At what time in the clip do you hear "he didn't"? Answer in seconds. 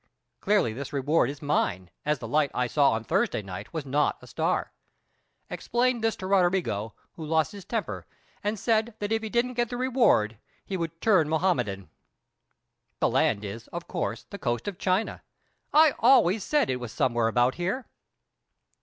9.21-9.53